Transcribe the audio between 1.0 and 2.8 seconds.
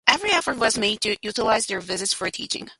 to utilize their visits for teaching.